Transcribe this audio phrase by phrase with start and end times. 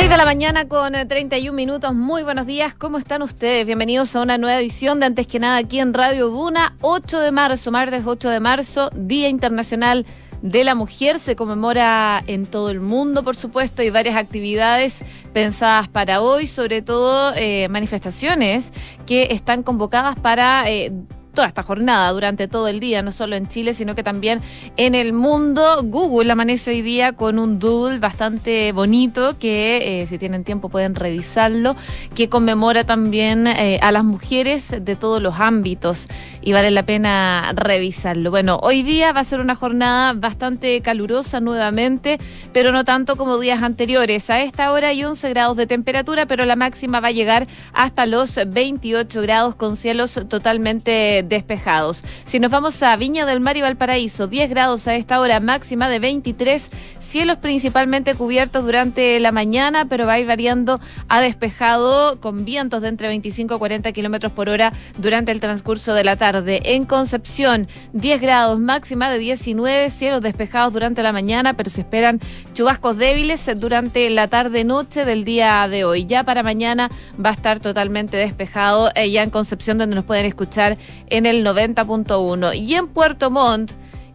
[0.00, 1.94] 6 de la mañana con 31 minutos.
[1.94, 2.72] Muy buenos días.
[2.72, 3.66] ¿Cómo están ustedes?
[3.66, 6.74] Bienvenidos a una nueva edición de Antes que nada aquí en Radio Duna.
[6.80, 10.06] 8 de marzo, martes 8 de marzo, Día Internacional
[10.40, 11.18] de la Mujer.
[11.18, 13.82] Se conmemora en todo el mundo, por supuesto.
[13.82, 18.72] Hay varias actividades pensadas para hoy, sobre todo eh, manifestaciones
[19.04, 20.64] que están convocadas para...
[20.66, 20.94] Eh,
[21.34, 24.40] toda esta jornada durante todo el día, no solo en Chile, sino que también
[24.76, 25.82] en el mundo.
[25.84, 30.94] Google amanece hoy día con un doodle bastante bonito que eh, si tienen tiempo pueden
[30.94, 31.76] revisarlo,
[32.14, 36.08] que conmemora también eh, a las mujeres de todos los ámbitos
[36.42, 38.30] y vale la pena revisarlo.
[38.30, 42.18] Bueno, hoy día va a ser una jornada bastante calurosa nuevamente,
[42.52, 44.30] pero no tanto como días anteriores.
[44.30, 48.06] A esta hora hay 11 grados de temperatura, pero la máxima va a llegar hasta
[48.06, 52.02] los 28 grados con cielos totalmente despejados.
[52.24, 55.88] Si nos vamos a Viña del Mar y Valparaíso, 10 grados a esta hora, máxima
[55.88, 62.20] de 23, cielos principalmente cubiertos durante la mañana, pero va a ir variando a despejado
[62.20, 66.16] con vientos de entre 25 y 40 kilómetros por hora durante el transcurso de la
[66.16, 66.60] tarde.
[66.64, 72.20] En Concepción, 10 grados, máxima de 19, cielos despejados durante la mañana, pero se esperan
[72.52, 76.06] chubascos débiles durante la tarde-noche del día de hoy.
[76.06, 76.90] Ya para mañana
[77.24, 80.76] va a estar totalmente despejado, eh, ya en Concepción, donde nos pueden escuchar
[81.10, 82.56] en el 90.1.
[82.56, 83.72] Y en Puerto Montt,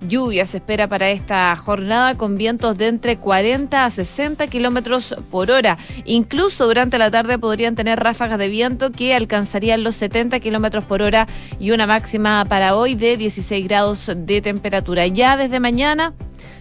[0.07, 5.51] lluvia se espera para esta jornada con vientos de entre 40 a 60 kilómetros por
[5.51, 5.77] hora.
[6.05, 11.01] Incluso durante la tarde podrían tener ráfagas de viento que alcanzarían los 70 kilómetros por
[11.01, 11.27] hora
[11.59, 15.07] y una máxima para hoy de 16 grados de temperatura.
[15.07, 16.13] Ya desde mañana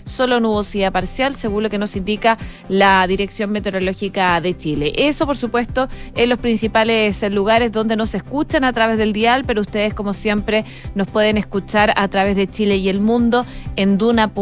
[0.05, 2.39] solo nubosidad parcial, según lo que nos indica
[2.69, 4.93] la Dirección Meteorológica de Chile.
[4.97, 9.61] Eso, por supuesto, en los principales lugares donde nos escuchan a través del dial, pero
[9.61, 14.35] ustedes, como siempre, nos pueden escuchar a través de Chile y el mundo en duna.cl.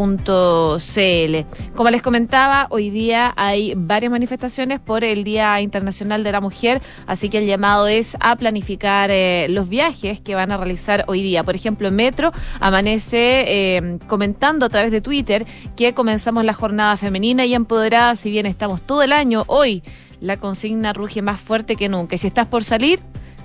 [1.75, 6.81] Como les comentaba, hoy día hay varias manifestaciones por el Día Internacional de la Mujer,
[7.07, 11.21] así que el llamado es a planificar eh, los viajes que van a realizar hoy
[11.21, 11.43] día.
[11.43, 17.45] Por ejemplo, Metro amanece eh, comentando a través de Twitter que comenzamos la jornada femenina
[17.45, 19.83] y empoderada, si bien estamos todo el año, hoy
[20.19, 22.15] la consigna ruge más fuerte que nunca.
[22.15, 22.99] Y si estás por salir,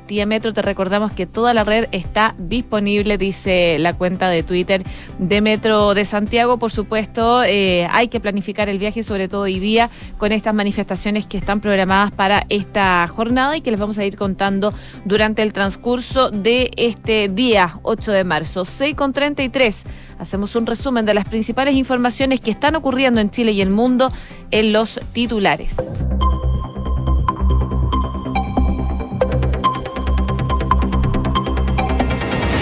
[0.09, 4.83] Tía Metro, te recordamos que toda la red está disponible, dice la cuenta de Twitter
[5.19, 6.59] de Metro de Santiago.
[6.59, 11.27] Por supuesto, eh, hay que planificar el viaje, sobre todo hoy día, con estas manifestaciones
[11.27, 14.73] que están programadas para esta jornada y que les vamos a ir contando
[15.05, 18.65] durante el transcurso de este día 8 de marzo.
[18.65, 19.85] 6 con 33.
[20.19, 24.11] Hacemos un resumen de las principales informaciones que están ocurriendo en Chile y el mundo
[24.51, 25.77] en los titulares.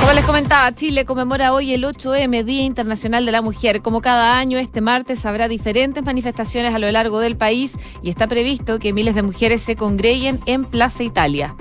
[0.07, 3.83] Como les comentaba, Chile conmemora hoy el 8M, Día Internacional de la Mujer.
[3.83, 7.73] Como cada año, este martes habrá diferentes manifestaciones a lo largo del país
[8.03, 11.57] y está previsto que miles de mujeres se congreguen en Plaza Italia.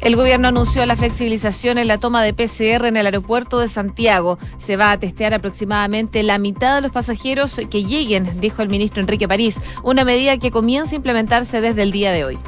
[0.00, 4.38] El gobierno anunció la flexibilización en la toma de PCR en el aeropuerto de Santiago.
[4.56, 9.02] Se va a testear aproximadamente la mitad de los pasajeros que lleguen, dijo el ministro
[9.02, 12.38] Enrique París, una medida que comienza a implementarse desde el día de hoy.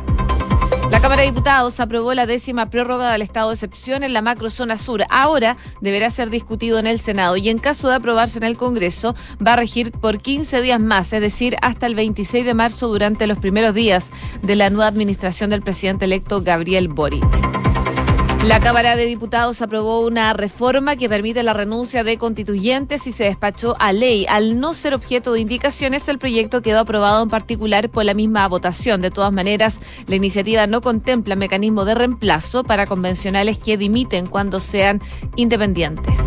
[0.91, 4.79] La Cámara de Diputados aprobó la décima prórroga del estado de excepción en la macrozona
[4.79, 5.03] sur.
[5.11, 9.15] Ahora deberá ser discutido en el Senado y en caso de aprobarse en el Congreso
[9.45, 13.27] va a regir por 15 días más, es decir, hasta el 26 de marzo durante
[13.27, 14.05] los primeros días
[14.43, 17.66] de la nueva administración del presidente electo Gabriel Boric.
[18.47, 23.25] La Cámara de Diputados aprobó una reforma que permite la renuncia de constituyentes y se
[23.25, 24.25] despachó a ley.
[24.29, 28.47] Al no ser objeto de indicaciones, el proyecto quedó aprobado en particular por la misma
[28.47, 29.03] votación.
[29.03, 34.61] De todas maneras, la iniciativa no contempla mecanismo de reemplazo para convencionales que dimiten cuando
[34.61, 35.03] sean
[35.35, 36.21] independientes.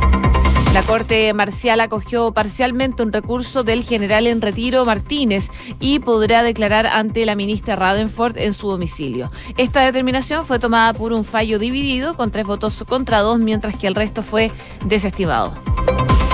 [0.73, 5.49] La Corte Marcial acogió parcialmente un recurso del general en retiro Martínez
[5.79, 9.31] y podrá declarar ante la ministra Radenford en su domicilio.
[9.57, 13.87] Esta determinación fue tomada por un fallo dividido con tres votos contra dos, mientras que
[13.87, 14.51] el resto fue
[14.85, 15.55] desestimado.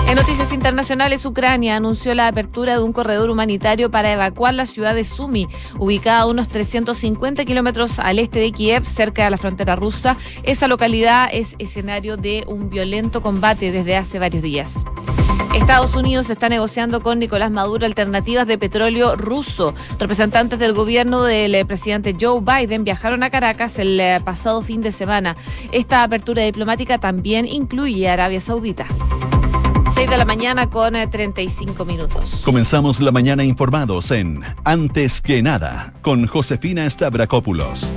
[0.07, 4.93] En noticias internacionales, Ucrania anunció la apertura de un corredor humanitario para evacuar la ciudad
[4.93, 5.47] de Sumi,
[5.79, 10.15] ubicada a unos 350 kilómetros al este de Kiev, cerca de la frontera rusa.
[10.43, 14.75] Esa localidad es escenario de un violento combate desde hace varios días.
[15.55, 19.73] Estados Unidos está negociando con Nicolás Maduro alternativas de petróleo ruso.
[19.97, 24.81] Representantes del gobierno del eh, presidente Joe Biden viajaron a Caracas el eh, pasado fin
[24.81, 25.35] de semana.
[25.71, 28.85] Esta apertura diplomática también incluye a Arabia Saudita.
[29.95, 32.41] 6 de la mañana con 35 eh, minutos.
[32.43, 37.89] Comenzamos la mañana informados en Antes que nada con Josefina Stavrakopoulos.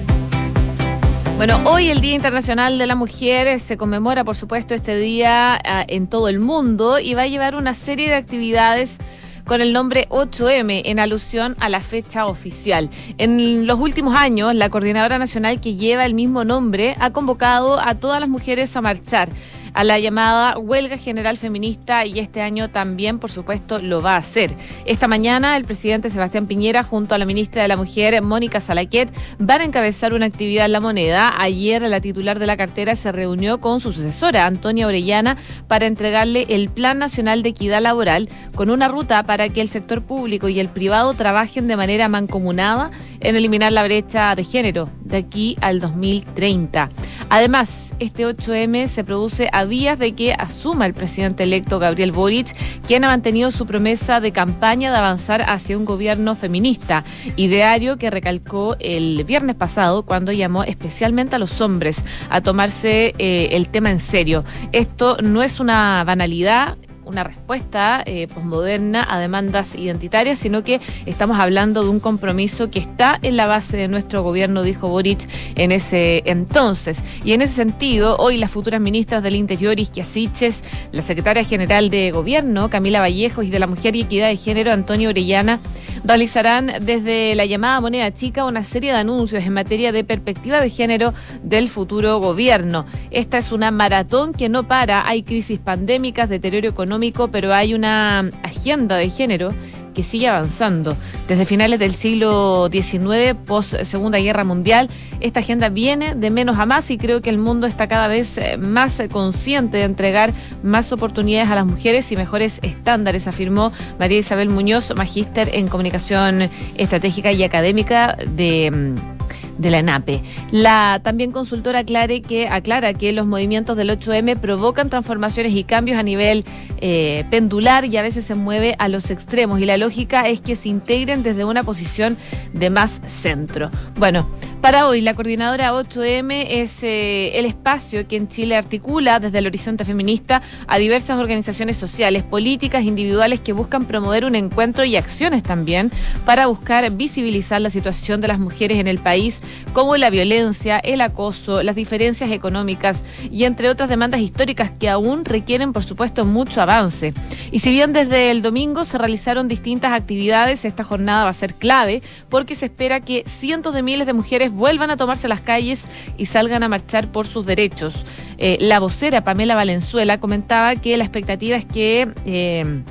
[1.38, 5.84] Bueno, hoy el Día Internacional de la Mujer se conmemora, por supuesto, este día ah,
[5.88, 8.98] en todo el mundo y va a llevar una serie de actividades
[9.44, 12.90] con el nombre 8M en alusión a la fecha oficial.
[13.16, 17.96] En los últimos años, la Coordinadora Nacional que lleva el mismo nombre ha convocado a
[17.96, 19.30] todas las mujeres a marchar
[19.72, 24.18] a la llamada huelga general feminista y este año también, por supuesto, lo va a
[24.18, 24.54] hacer.
[24.84, 29.10] Esta mañana el presidente Sebastián Piñera junto a la ministra de la Mujer, Mónica Salaquet,
[29.38, 31.32] van a encabezar una actividad en la moneda.
[31.38, 35.36] Ayer la titular de la cartera se reunió con su sucesora, Antonia Orellana,
[35.66, 40.02] para entregarle el Plan Nacional de Equidad Laboral con una ruta para que el sector
[40.02, 45.18] público y el privado trabajen de manera mancomunada en eliminar la brecha de género de
[45.18, 46.90] aquí al 2030.
[47.30, 52.54] Además, este 8M se produce a días de que asuma el presidente electo Gabriel Boric,
[52.86, 57.04] quien ha mantenido su promesa de campaña de avanzar hacia un gobierno feminista,
[57.36, 63.50] ideario que recalcó el viernes pasado cuando llamó especialmente a los hombres a tomarse eh,
[63.52, 64.44] el tema en serio.
[64.72, 66.76] Esto no es una banalidad,
[67.08, 72.78] una respuesta eh, posmoderna a demandas identitarias, sino que estamos hablando de un compromiso que
[72.78, 75.20] está en la base de nuestro gobierno, dijo Boric
[75.56, 77.02] en ese entonces.
[77.24, 80.62] Y en ese sentido, hoy las futuras ministras del Interior, Isquia Siches,
[80.92, 84.72] la secretaria general de Gobierno, Camila Vallejos, y de la Mujer y Equidad de Género,
[84.72, 85.58] Antonio Orellana,
[86.04, 90.70] realizarán desde la llamada moneda chica una serie de anuncios en materia de perspectiva de
[90.70, 92.86] género del futuro gobierno.
[93.10, 98.30] Esta es una maratón que no para, hay crisis pandémicas, deterioro económico, pero hay una
[98.42, 99.52] agenda de género
[99.98, 100.96] que sigue avanzando.
[101.26, 106.66] Desde finales del siglo XIX, post Segunda Guerra Mundial, esta agenda viene de menos a
[106.66, 110.92] más y creo que el mundo está cada vez eh, más consciente de entregar más
[110.92, 117.32] oportunidades a las mujeres y mejores estándares, afirmó María Isabel Muñoz, magíster en comunicación estratégica
[117.32, 119.17] y académica de mm,
[119.58, 120.22] de la ENAPE.
[120.50, 125.98] La también consultora aclare que, aclara que los movimientos del 8M provocan transformaciones y cambios
[125.98, 126.44] a nivel
[126.80, 130.56] eh, pendular y a veces se mueve a los extremos y la lógica es que
[130.56, 132.16] se integren desde una posición
[132.52, 133.70] de más centro.
[133.96, 134.28] Bueno,
[134.60, 139.46] para hoy, la coordinadora 8M es eh, el espacio que en Chile articula desde el
[139.46, 145.42] horizonte feminista a diversas organizaciones sociales, políticas, individuales que buscan promover un encuentro y acciones
[145.42, 145.92] también
[146.24, 149.40] para buscar visibilizar la situación de las mujeres en el país,
[149.72, 155.24] como la violencia, el acoso, las diferencias económicas y entre otras demandas históricas que aún
[155.24, 157.14] requieren, por supuesto, mucho avance.
[157.52, 161.54] Y si bien desde el domingo se realizaron distintas actividades, esta jornada va a ser
[161.54, 165.82] clave porque se espera que cientos de miles de mujeres vuelvan a tomarse las calles
[166.16, 168.04] y salgan a marchar por sus derechos.
[168.38, 172.82] Eh, la vocera Pamela Valenzuela comentaba que la expectativa es que eh,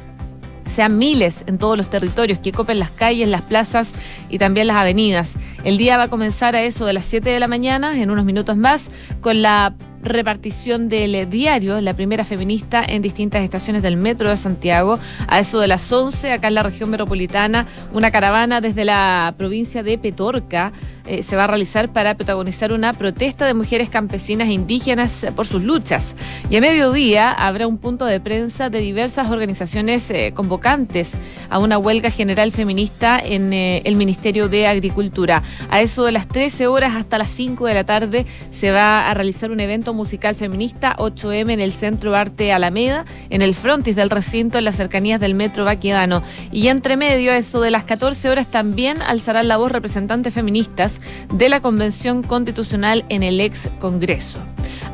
[0.67, 3.93] sean miles en todos los territorios, que copen las calles, las plazas
[4.29, 5.31] y también las avenidas.
[5.63, 8.25] El día va a comenzar a eso de las 7 de la mañana, en unos
[8.25, 8.89] minutos más,
[9.21, 14.99] con la repartición del diario, la primera feminista en distintas estaciones del metro de Santiago.
[15.27, 19.83] A eso de las 11, acá en la región metropolitana, una caravana desde la provincia
[19.83, 20.71] de Petorca
[21.07, 25.47] eh, se va a realizar para protagonizar una protesta de mujeres campesinas e indígenas por
[25.47, 26.15] sus luchas.
[26.49, 31.11] Y a mediodía habrá un punto de prensa de diversas organizaciones eh, convocantes
[31.49, 35.43] a una huelga general feminista en eh, el Ministerio de Agricultura.
[35.69, 39.13] A eso de las 13 horas hasta las 5 de la tarde se va a
[39.13, 44.09] realizar un evento musical feminista 8M en el Centro Arte Alameda, en el frontis del
[44.09, 46.23] recinto en las cercanías del Metro Baquedano.
[46.51, 50.99] Y entre medio, a eso de las 14 horas también alzarán la voz representantes feministas
[51.33, 54.39] de la Convención Constitucional en el ex Congreso.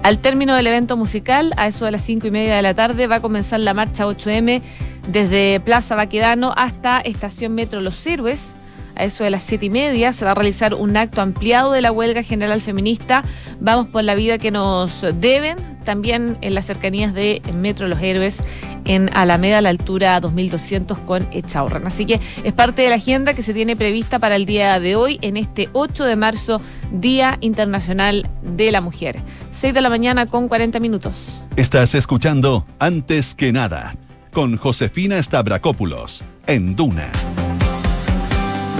[0.03, 3.07] Al término del evento musical, a eso de las cinco y media de la tarde,
[3.07, 4.61] va a comenzar la marcha 8M
[5.07, 8.53] desde Plaza Baquedano hasta Estación Metro Los Héroes.
[8.95, 11.81] A eso de las siete y media se va a realizar un acto ampliado de
[11.81, 13.23] la huelga general feminista.
[13.59, 18.43] Vamos por la vida que nos deben, también en las cercanías de Metro Los Héroes
[18.85, 21.87] en Alameda a la altura 2200 con Echaurran.
[21.87, 24.95] Así que es parte de la agenda que se tiene prevista para el día de
[24.95, 29.19] hoy, en este 8 de marzo, Día Internacional de la Mujer.
[29.51, 31.43] 6 de la mañana con 40 minutos.
[31.55, 33.95] Estás escuchando Antes que nada
[34.31, 37.11] con Josefina Stavrakopoulos en Duna.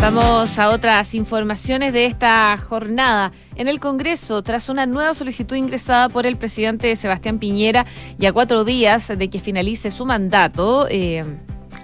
[0.04, 3.32] Vamos a otras informaciones de esta jornada.
[3.56, 7.86] En el Congreso, tras una nueva solicitud ingresada por el presidente Sebastián Piñera
[8.20, 11.24] y a cuatro días de que finalice su mandato, eh,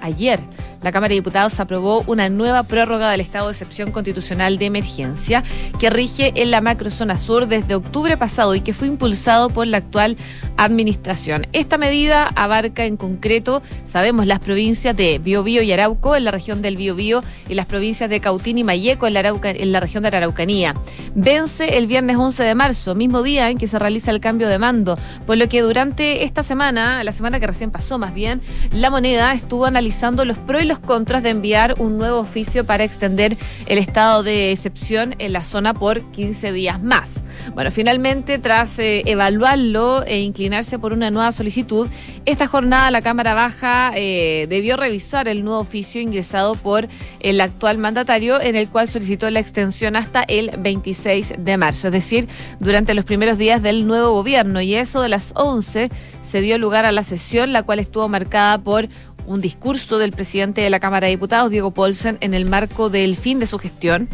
[0.02, 0.42] ayer
[0.82, 5.44] la Cámara de Diputados aprobó una nueva prórroga del estado de excepción constitucional de emergencia
[5.80, 9.78] que rige en la macrozona sur desde octubre pasado y que fue impulsado por la
[9.78, 10.18] actual
[10.58, 11.48] administración.
[11.54, 16.62] Esta medida abarca en concreto, sabemos, las provincias de Biobío y Arauco en la región
[16.62, 20.12] del Biobío y las provincias de Cautín y Mayeco en la, en la región de
[20.12, 20.74] la Araucanía.
[21.16, 24.60] Vence el viernes 11 de marzo, mismo día en que se realiza el cambio de
[24.60, 28.92] mando, por lo que durante esta semana, la semana que recién pasó más bien, la
[28.92, 33.36] moneda estuvo analizando los pro y los contras de enviar un nuevo oficio para extender
[33.66, 37.24] el estado de excepción en la zona por 15 días más.
[37.56, 41.88] Bueno, finalmente, tras eh, evaluarlo e inclinarse por una nueva solicitud,
[42.26, 46.88] esta jornada la Cámara Baja eh, debió revisar el nuevo oficio ingresado por
[47.22, 51.94] el actual mandatario, en el cual solicitó la extensión hasta el 26 de marzo, es
[51.94, 52.28] decir,
[52.60, 54.62] durante los primeros días del nuevo gobierno.
[54.62, 55.90] Y eso de las 11
[56.22, 58.90] se dio lugar a la sesión, la cual estuvo marcada por
[59.26, 63.16] un discurso del presidente de la Cámara de Diputados, Diego Paulsen, en el marco del
[63.16, 64.10] fin de su gestión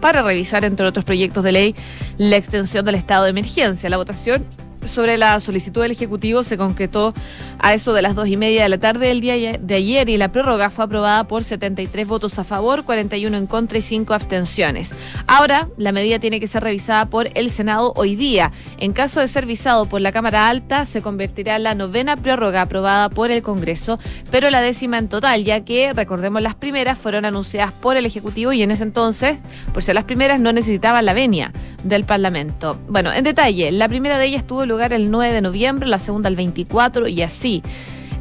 [0.00, 1.74] para revisar, entre otros proyectos de ley,
[2.18, 3.88] la extensión del estado de emergencia.
[3.88, 4.44] La votación
[4.84, 7.14] sobre la solicitud del Ejecutivo se concretó
[7.58, 10.16] a eso de las dos y media de la tarde del día de ayer y
[10.16, 14.94] la prórroga fue aprobada por 73 votos a favor, 41 en contra y 5 abstenciones.
[15.26, 18.52] Ahora, la medida tiene que ser revisada por el Senado hoy día.
[18.78, 22.62] En caso de ser visado por la Cámara Alta, se convertirá en la novena prórroga
[22.62, 23.98] aprobada por el Congreso,
[24.30, 28.52] pero la décima en total, ya que, recordemos, las primeras fueron anunciadas por el Ejecutivo
[28.52, 29.38] y en ese entonces,
[29.72, 32.78] por ser las primeras, no necesitaban la venia del Parlamento.
[32.88, 36.28] Bueno, en detalle, la primera de ellas tuvo lugar el 9 de noviembre, la segunda
[36.28, 37.62] el 24 y así.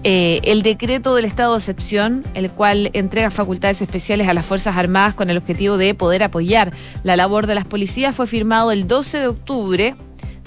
[0.06, 4.76] Eh, el decreto del estado de excepción, el cual entrega facultades especiales a las Fuerzas
[4.76, 6.72] Armadas con el objetivo de poder apoyar
[7.04, 9.96] la labor de las policías, fue firmado el 12 de octubre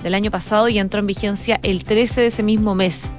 [0.03, 3.11] del año pasado y entró en vigencia el 13 de ese mismo mes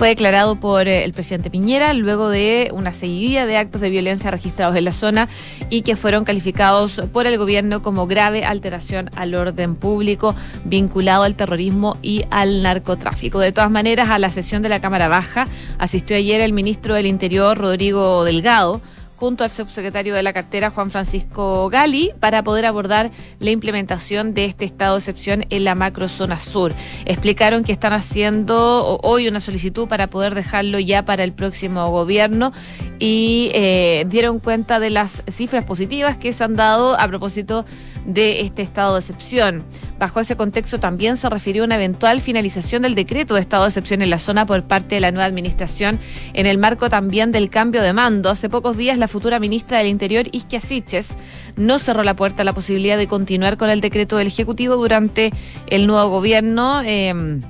[0.00, 4.30] fue declarado por eh, el presidente Piñera luego de una seguidilla de actos de violencia
[4.30, 5.28] registrados en la zona
[5.68, 11.34] y que fueron calificados por el gobierno como grave alteración al orden público vinculado al
[11.34, 13.40] terrorismo y al narcotráfico.
[13.40, 17.04] De todas maneras, a la sesión de la Cámara Baja asistió ayer el ministro del
[17.04, 18.80] Interior, Rodrigo Delgado
[19.20, 24.46] junto al subsecretario de la cartera, Juan Francisco Gali, para poder abordar la implementación de
[24.46, 26.72] este estado de excepción en la macrozona sur.
[27.04, 32.54] Explicaron que están haciendo hoy una solicitud para poder dejarlo ya para el próximo gobierno
[32.98, 37.66] y eh, dieron cuenta de las cifras positivas que se han dado a propósito
[38.06, 39.64] de este estado de excepción.
[39.98, 43.68] Bajo ese contexto también se refirió a una eventual finalización del decreto de estado de
[43.68, 45.98] excepción en la zona por parte de la nueva administración
[46.32, 48.30] en el marco también del cambio de mando.
[48.30, 51.08] Hace pocos días la futura ministra del Interior, Isquia Siches,
[51.56, 55.32] no cerró la puerta a la posibilidad de continuar con el decreto del Ejecutivo durante
[55.66, 56.82] el nuevo gobierno.
[56.82, 57.40] Em,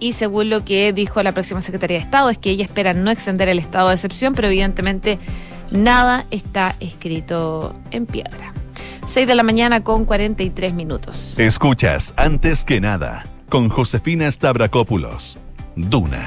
[0.00, 3.10] y según lo que dijo la próxima Secretaría de Estado, es que ella espera no
[3.10, 5.18] extender el estado de excepción, pero evidentemente
[5.70, 8.51] nada está escrito en piedra.
[9.06, 11.34] 6 de la mañana con 43 minutos.
[11.38, 15.38] Escuchas antes que nada con Josefina Stavrakopoulos.
[15.76, 16.26] Duna.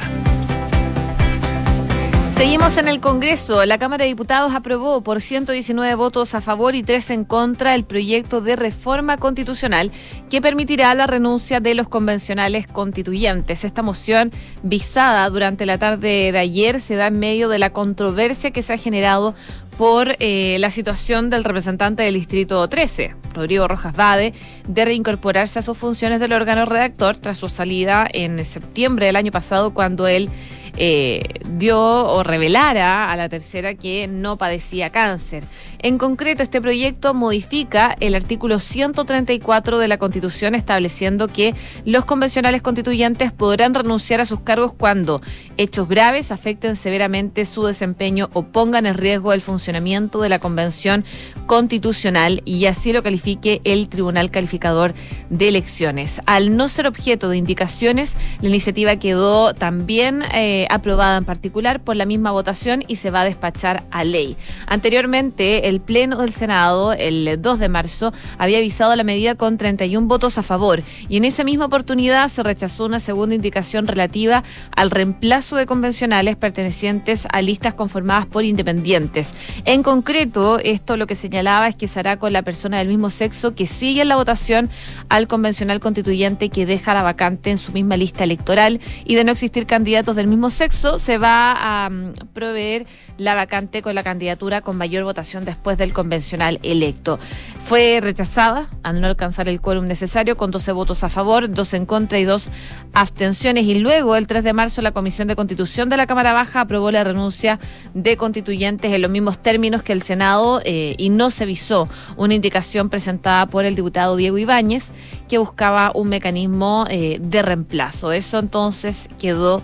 [2.36, 3.66] Seguimos en el Congreso.
[3.66, 7.86] La Cámara de Diputados aprobó por 119 votos a favor y 3 en contra el
[7.86, 9.90] proyecto de reforma constitucional
[10.30, 13.64] que permitirá la renuncia de los convencionales constituyentes.
[13.64, 18.52] Esta moción, visada durante la tarde de ayer, se da en medio de la controversia
[18.52, 19.34] que se ha generado
[19.78, 24.34] por eh, la situación del representante del Distrito 13, Rodrigo Rojas Vade,
[24.68, 29.32] de reincorporarse a sus funciones del órgano redactor tras su salida en septiembre del año
[29.32, 30.30] pasado cuando él
[30.78, 35.44] eh, dio o revelara a la tercera que no padecía cáncer.
[35.80, 41.54] En concreto, este proyecto modifica el artículo 134 de la Constitución estableciendo que
[41.86, 45.22] los convencionales constituyentes podrán renunciar a sus cargos cuando
[45.58, 51.06] hechos graves afecten severamente su desempeño o pongan en riesgo el funcionamiento de la Convención
[51.46, 54.96] Constitucional y así lo califique el Tribunal Calificador
[55.30, 56.22] de Elecciones.
[56.26, 61.96] Al no ser objeto de indicaciones, la iniciativa quedó también eh, aprobada en particular por
[61.96, 64.36] la misma votación y se va a despachar a ley.
[64.68, 70.08] Anteriormente, el Pleno del Senado, el 2 de marzo, había avisado la medida con 31
[70.08, 74.44] votos a favor y en esa misma oportunidad se rechazó una segunda indicación relativa
[74.76, 79.34] al reemplazo de convencionales pertenecientes a listas conformadas por independientes.
[79.66, 83.10] En concreto, esto lo que señalaba es que se hará con la persona del mismo
[83.10, 84.70] sexo que sigue en la votación
[85.10, 89.32] al convencional constituyente que deja la vacante en su misma lista electoral y de no
[89.32, 94.62] existir candidatos del mismo sexo, se va a mm, proveer la vacante con la candidatura
[94.62, 97.20] con mayor votación después del convencional electo.
[97.66, 101.86] Fue rechazada al no alcanzar el quórum necesario con 12 votos a favor, dos en
[101.86, 102.50] contra y dos
[102.94, 103.66] abstenciones.
[103.66, 106.92] Y luego, el 3 de marzo, la Comisión de Constitución de la Cámara Baja aprobó
[106.92, 107.60] la renuncia
[107.94, 112.34] de constituyentes en los mismos términos que el Senado eh, y no se visó una
[112.34, 114.92] indicación presentada por el diputado Diego Ibáñez
[115.28, 118.12] que buscaba un mecanismo eh, de reemplazo.
[118.12, 119.62] Eso entonces quedó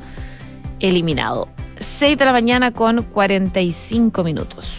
[0.82, 1.50] eliminado.
[1.80, 4.74] 6 de la mañana con 45 minutos.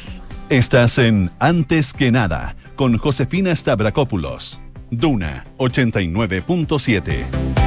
[0.48, 4.60] Estás en Antes que nada con Josefina Stavrakopoulos.
[4.90, 7.61] Duna 89.7.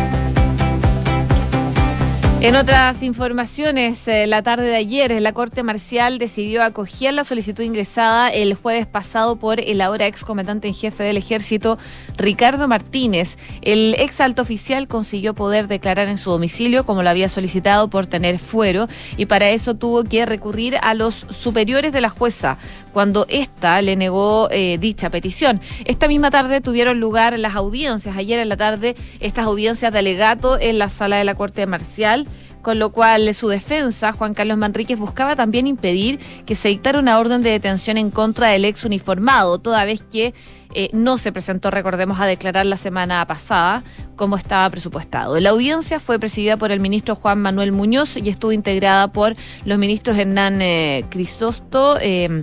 [2.41, 7.63] En otras informaciones, eh, la tarde de ayer, la Corte Marcial decidió acoger la solicitud
[7.63, 11.79] ingresada el jueves pasado por el ahora ex comandante en jefe del ejército,
[12.17, 13.37] Ricardo Martínez.
[13.61, 18.05] El ex alto oficial consiguió poder declarar en su domicilio, como lo había solicitado, por
[18.05, 22.59] tener fuero, y para eso tuvo que recurrir a los superiores de la jueza
[22.95, 25.59] cuando ésta le negó eh, dicha petición.
[25.83, 28.15] Esta misma tarde tuvieron lugar las audiencias.
[28.15, 32.25] Ayer en la tarde, estas audiencias de alegato en la sala de la Corte Marcial
[32.61, 37.19] con lo cual su defensa, Juan Carlos Manríquez, buscaba también impedir que se dictara una
[37.19, 40.33] orden de detención en contra del ex uniformado, toda vez que
[40.73, 43.83] eh, no se presentó, recordemos, a declarar la semana pasada
[44.15, 45.39] como estaba presupuestado.
[45.39, 49.35] La audiencia fue presidida por el ministro Juan Manuel Muñoz y estuvo integrada por
[49.65, 51.97] los ministros Hernán eh, Crisosto.
[52.01, 52.41] Eh,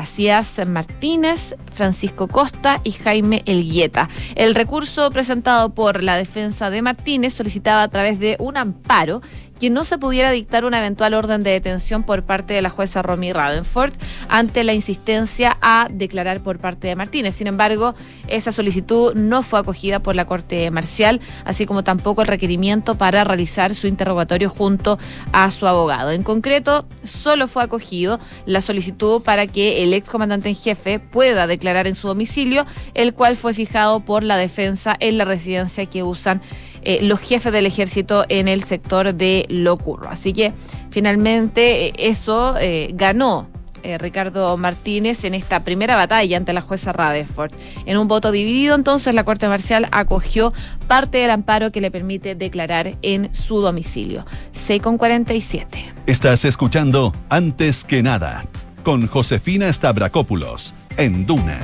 [0.00, 4.08] Macías Martínez, Francisco Costa y Jaime Elguieta.
[4.34, 9.20] El recurso presentado por la defensa de Martínez solicitaba a través de un amparo
[9.60, 13.02] que no se pudiera dictar una eventual orden de detención por parte de la jueza
[13.02, 13.92] Romy Ravenford
[14.28, 17.34] ante la insistencia a declarar por parte de Martínez.
[17.34, 17.94] Sin embargo,
[18.26, 23.22] esa solicitud no fue acogida por la Corte Marcial, así como tampoco el requerimiento para
[23.22, 24.98] realizar su interrogatorio junto
[25.32, 26.10] a su abogado.
[26.10, 31.46] En concreto, solo fue acogido la solicitud para que el ex comandante en jefe pueda
[31.46, 32.64] declarar en su domicilio,
[32.94, 36.40] el cual fue fijado por la defensa en la residencia que usan
[36.82, 40.08] eh, los jefes del ejército en el sector de Locurro.
[40.08, 40.52] Así que
[40.90, 43.48] finalmente eh, eso eh, ganó
[43.98, 47.52] Ricardo Martínez en esta primera batalla ante la jueza Radeford.
[47.86, 50.52] En un voto dividido, entonces, la Corte Marcial acogió
[50.86, 54.26] parte del amparo que le permite declarar en su domicilio.
[54.52, 55.94] 6 con 47.
[56.04, 58.44] Estás escuchando Antes que nada
[58.82, 61.58] con Josefina Stavrakopoulos en Duna.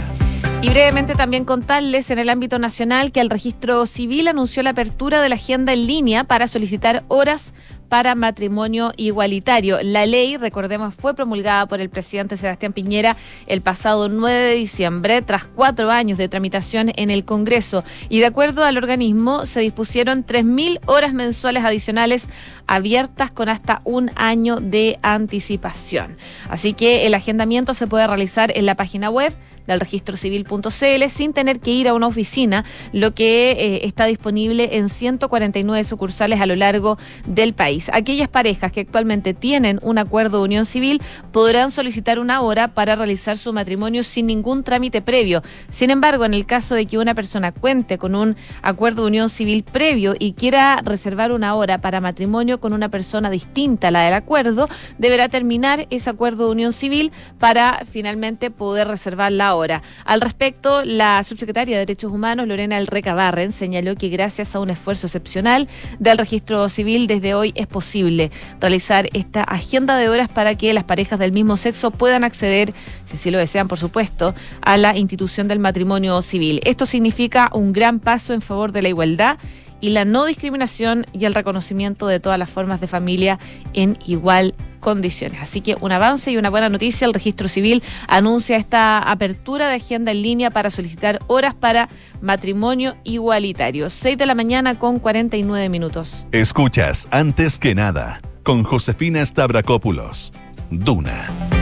[0.63, 5.21] Y brevemente también contarles en el ámbito nacional que el registro civil anunció la apertura
[5.21, 7.53] de la agenda en línea para solicitar horas
[7.89, 9.79] para matrimonio igualitario.
[9.83, 15.23] La ley, recordemos, fue promulgada por el presidente Sebastián Piñera el pasado 9 de diciembre,
[15.23, 17.85] tras cuatro años de tramitación en el Congreso.
[18.09, 22.29] Y de acuerdo al organismo, se dispusieron 3.000 horas mensuales adicionales
[22.67, 26.17] abiertas con hasta un año de anticipación.
[26.49, 29.33] Así que el agendamiento se puede realizar en la página web
[29.67, 34.77] del registro civil.cl sin tener que ir a una oficina, lo que eh, está disponible
[34.77, 37.91] en 149 sucursales a lo largo del país.
[37.93, 41.01] Aquellas parejas que actualmente tienen un acuerdo de unión civil
[41.33, 45.43] podrán solicitar una hora para realizar su matrimonio sin ningún trámite previo.
[45.69, 49.29] Sin embargo, en el caso de que una persona cuente con un acuerdo de unión
[49.29, 54.03] civil previo y quiera reservar una hora para matrimonio con una persona distinta a la
[54.03, 59.83] del acuerdo, deberá terminar ese acuerdo de unión civil para finalmente poder reservar la Ahora,
[60.05, 64.69] al respecto, la subsecretaria de Derechos Humanos, Lorena Elreca Barren, señaló que gracias a un
[64.69, 65.67] esfuerzo excepcional
[65.99, 70.85] del registro civil, desde hoy es posible realizar esta agenda de horas para que las
[70.85, 72.75] parejas del mismo sexo puedan acceder,
[73.07, 76.61] si así lo desean, por supuesto, a la institución del matrimonio civil.
[76.65, 79.39] Esto significa un gran paso en favor de la igualdad
[79.81, 83.39] y la no discriminación y el reconocimiento de todas las formas de familia
[83.75, 85.41] en igual condiciones.
[85.43, 89.77] Así que un avance y una buena noticia, el registro civil anuncia esta apertura de
[89.77, 91.89] agenda en línea para solicitar horas para
[92.21, 93.91] matrimonio igualitario.
[93.91, 96.27] 6 de la mañana con 49 minutos.
[96.33, 100.33] Escuchas antes que nada con Josefina Stavrakopoulos.
[100.71, 101.56] Duna.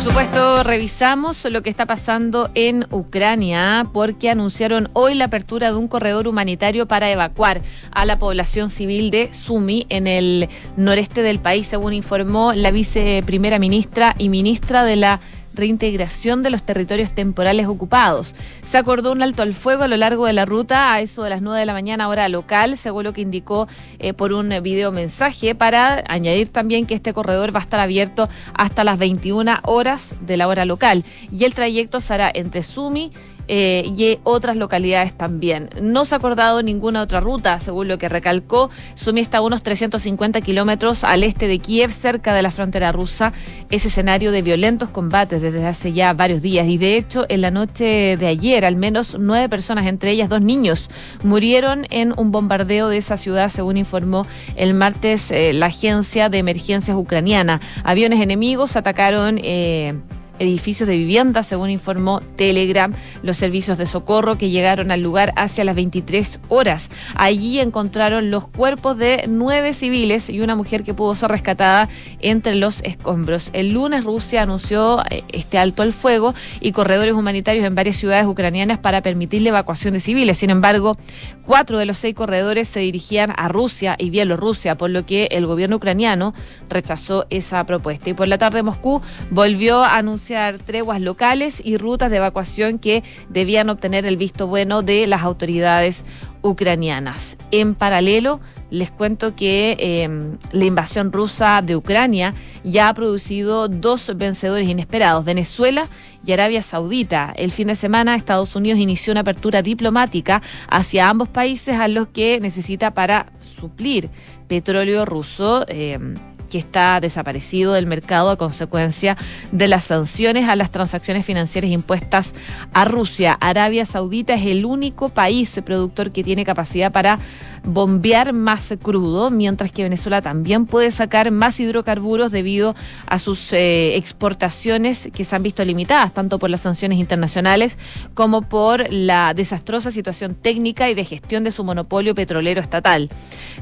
[0.00, 5.76] Por supuesto, revisamos lo que está pasando en Ucrania porque anunciaron hoy la apertura de
[5.76, 7.60] un corredor humanitario para evacuar
[7.90, 13.58] a la población civil de Sumi en el noreste del país, según informó la viceprimera
[13.58, 15.20] ministra y ministra de la
[15.60, 18.34] reintegración de los territorios temporales ocupados.
[18.64, 21.30] Se acordó un alto al fuego a lo largo de la ruta a eso de
[21.30, 23.68] las 9 de la mañana hora local, según lo que indicó
[23.98, 28.28] eh, por un video mensaje, para añadir también que este corredor va a estar abierto
[28.54, 33.12] hasta las 21 horas de la hora local y el trayecto será entre Sumi
[33.52, 35.70] eh, y otras localidades también.
[35.82, 38.70] No se ha acordado ninguna otra ruta, según lo que recalcó.
[38.94, 43.32] Sumi está a unos 350 kilómetros al este de Kiev, cerca de la frontera rusa.
[43.68, 47.50] Es escenario de violentos combates desde hace ya varios días y de hecho en la
[47.50, 50.88] noche de ayer al menos nueve personas, entre ellas dos niños,
[51.24, 56.38] murieron en un bombardeo de esa ciudad, según informó el martes eh, la agencia de
[56.38, 57.60] emergencias ucraniana.
[57.82, 59.40] Aviones enemigos atacaron...
[59.42, 59.94] Eh,
[60.40, 62.92] edificios de vivienda, según informó Telegram.
[63.22, 66.88] Los servicios de socorro que llegaron al lugar hacia las 23 horas.
[67.14, 71.88] Allí encontraron los cuerpos de nueve civiles y una mujer que pudo ser rescatada
[72.20, 73.50] entre los escombros.
[73.52, 78.26] El lunes Rusia anunció eh, este alto al fuego y corredores humanitarios en varias ciudades
[78.26, 80.38] ucranianas para permitir la evacuación de civiles.
[80.38, 80.96] Sin embargo,
[81.44, 85.46] cuatro de los seis corredores se dirigían a Rusia y Bielorrusia, por lo que el
[85.46, 86.32] gobierno ucraniano
[86.70, 88.08] rechazó esa propuesta.
[88.08, 90.29] Y por la tarde Moscú volvió a anunciar
[90.64, 96.04] treguas locales y rutas de evacuación que debían obtener el visto bueno de las autoridades
[96.42, 97.36] ucranianas.
[97.50, 98.40] En paralelo,
[98.70, 105.24] les cuento que em, la invasión rusa de Ucrania ya ha producido dos vencedores inesperados,
[105.24, 105.88] Venezuela
[106.24, 107.32] y Arabia Saudita.
[107.36, 112.08] El fin de semana Estados Unidos inició una apertura diplomática hacia ambos países a los
[112.08, 114.08] que necesita para suplir
[114.48, 115.64] petróleo ruso.
[115.68, 116.14] Em,
[116.50, 119.16] que está desaparecido del mercado a consecuencia
[119.52, 122.34] de las sanciones a las transacciones financieras impuestas
[122.74, 123.38] a Rusia.
[123.40, 127.18] Arabia Saudita es el único país productor que tiene capacidad para
[127.64, 132.74] bombear más crudo, mientras que Venezuela también puede sacar más hidrocarburos debido
[133.06, 137.78] a sus eh, exportaciones que se han visto limitadas, tanto por las sanciones internacionales
[138.14, 143.08] como por la desastrosa situación técnica y de gestión de su monopolio petrolero estatal,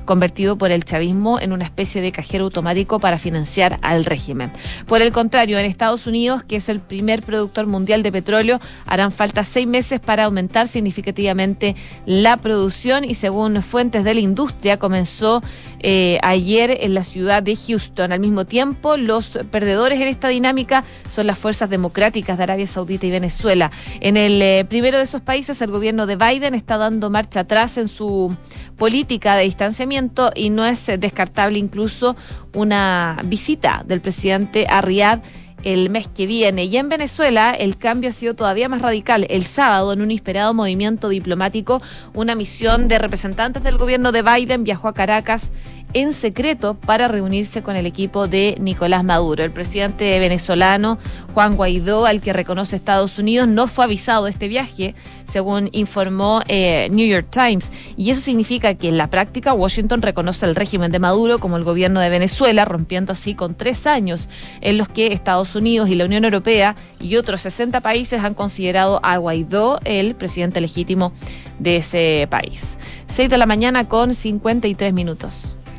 [0.05, 4.53] convertido por el chavismo en una especie de cajero automático para financiar al régimen.
[4.87, 9.13] Por el contrario, en Estados Unidos, que es el primer productor mundial de petróleo, harán
[9.13, 11.75] falta seis meses para aumentar significativamente
[12.07, 15.43] la producción y según fuentes de la industria comenzó
[15.81, 18.13] eh, ayer en la ciudad de Houston.
[18.13, 23.07] Al mismo tiempo, los perdedores en esta dinámica son las fuerzas democráticas de Arabia Saudita
[23.07, 23.71] y Venezuela.
[24.01, 27.79] En el eh, primero de esos países, el gobierno de Biden está dando marcha atrás
[27.79, 28.37] en su
[28.77, 32.17] política de distanciamiento y no es descartable incluso
[32.55, 35.23] una visita del presidente a Riyadh
[35.65, 36.65] el mes que viene.
[36.65, 39.27] Y en Venezuela el cambio ha sido todavía más radical.
[39.29, 41.83] El sábado, en un inesperado movimiento diplomático,
[42.15, 45.51] una misión de representantes del gobierno de Biden viajó a Caracas
[45.95, 49.43] en secreto para reunirse con el equipo de Nicolás Maduro.
[49.43, 50.99] El presidente venezolano
[51.35, 56.43] Juan Guaidó, al que reconoce Estados Unidos, no fue avisado de este viaje, según informó
[56.49, 57.71] eh, New York Times.
[57.97, 61.65] Y eso significa que en la práctica Washington reconoce el régimen de Maduro como el
[61.65, 64.29] gobierno de Venezuela, rompiendo así con tres años
[64.61, 69.01] en los que Estados Unidos y la Unión Europea y otros 60 países han considerado
[69.03, 71.13] a Guaidó el presidente legítimo
[71.59, 72.79] de ese país.
[73.07, 75.58] 6 de la mañana con 53 minutos.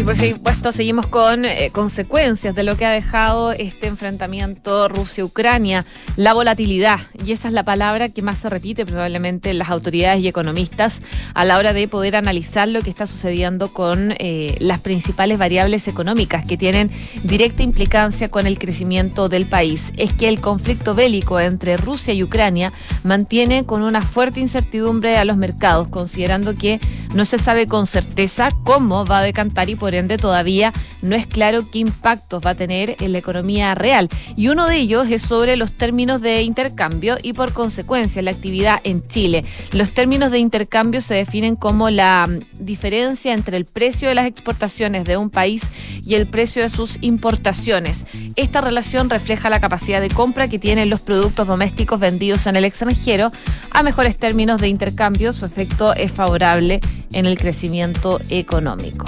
[0.00, 5.84] Y por supuesto seguimos con eh, consecuencias de lo que ha dejado este enfrentamiento Rusia-Ucrania,
[6.16, 10.22] la volatilidad, y esa es la palabra que más se repite probablemente en las autoridades
[10.22, 11.02] y economistas
[11.34, 15.86] a la hora de poder analizar lo que está sucediendo con eh, las principales variables
[15.86, 16.90] económicas que tienen
[17.22, 19.92] directa implicancia con el crecimiento del país.
[19.98, 22.72] Es que el conflicto bélico entre Rusia y Ucrania
[23.04, 26.80] mantiene con una fuerte incertidumbre a los mercados, considerando que
[27.14, 31.26] no se sabe con certeza cómo va a decantar y por ende todavía no es
[31.26, 34.08] claro qué impactos va a tener en la economía real.
[34.36, 38.80] Y uno de ellos es sobre los términos de intercambio y por consecuencia la actividad
[38.84, 39.44] en Chile.
[39.72, 44.26] Los términos de intercambio se definen como la mm, diferencia entre el precio de las
[44.26, 45.62] exportaciones de un país
[46.04, 48.06] y el precio de sus importaciones.
[48.36, 52.64] Esta relación refleja la capacidad de compra que tienen los productos domésticos vendidos en el
[52.64, 53.32] extranjero
[53.70, 55.32] a mejores términos de intercambio.
[55.32, 56.80] Su efecto es favorable
[57.12, 59.06] en el crecimiento económico.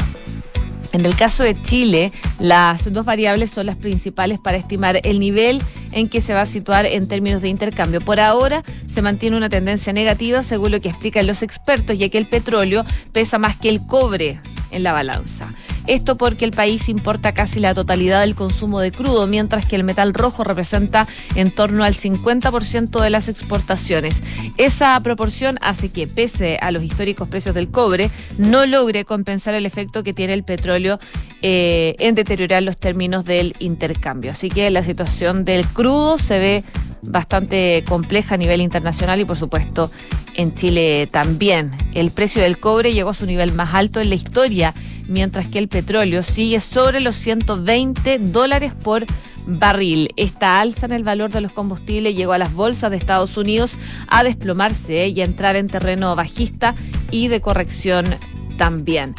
[0.92, 5.62] En el caso de Chile, las dos variables son las principales para estimar el nivel
[5.92, 8.02] en que se va a situar en términos de intercambio.
[8.02, 12.18] Por ahora se mantiene una tendencia negativa, según lo que explican los expertos, ya que
[12.18, 15.48] el petróleo pesa más que el cobre en la balanza.
[15.86, 19.84] Esto porque el país importa casi la totalidad del consumo de crudo, mientras que el
[19.84, 24.22] metal rojo representa en torno al 50% de las exportaciones.
[24.58, 29.66] Esa proporción hace que, pese a los históricos precios del cobre, no logre compensar el
[29.66, 31.00] efecto que tiene el petróleo
[31.42, 34.30] eh, en deteriorar los términos del intercambio.
[34.30, 36.64] Así que la situación del crudo se ve
[37.02, 39.90] bastante compleja a nivel internacional y por supuesto
[40.34, 41.72] en Chile también.
[41.94, 44.74] El precio del cobre llegó a su nivel más alto en la historia
[45.12, 49.04] mientras que el petróleo sigue sobre los 120 dólares por
[49.46, 50.10] barril.
[50.16, 53.76] Esta alza en el valor de los combustibles llegó a las bolsas de Estados Unidos
[54.08, 56.74] a desplomarse y a entrar en terreno bajista
[57.10, 58.06] y de corrección
[58.56, 59.14] también.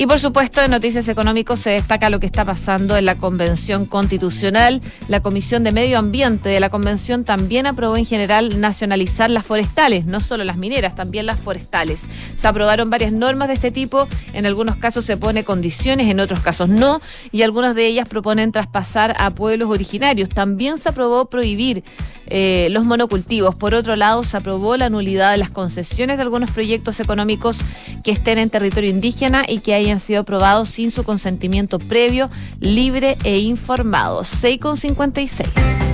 [0.00, 3.84] Y por supuesto, en Noticias Económicos se destaca lo que está pasando en la Convención
[3.84, 4.80] Constitucional.
[5.08, 10.06] La Comisión de Medio Ambiente de la Convención también aprobó en general nacionalizar las forestales,
[10.06, 12.04] no solo las mineras, también las forestales.
[12.36, 16.38] Se aprobaron varias normas de este tipo, en algunos casos se pone condiciones, en otros
[16.38, 17.00] casos no,
[17.32, 20.28] y algunas de ellas proponen traspasar a pueblos originarios.
[20.28, 21.82] También se aprobó prohibir
[22.30, 23.54] eh, los monocultivos.
[23.54, 27.58] Por otro lado, se aprobó la nulidad de las concesiones de algunos proyectos económicos
[28.04, 33.16] que estén en territorio indígena y que hayan sido aprobados sin su consentimiento previo, libre
[33.24, 34.22] e informado.
[34.22, 35.87] 6,56.